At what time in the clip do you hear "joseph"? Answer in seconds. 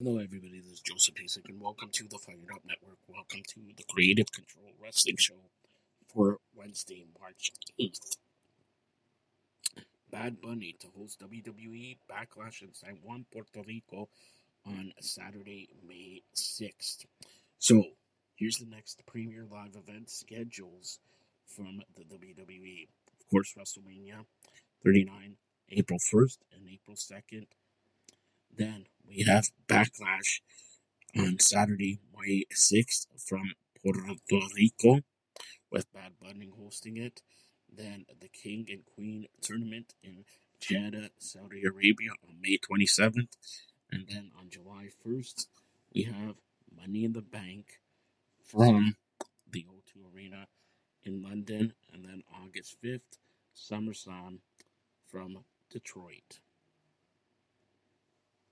0.80-1.16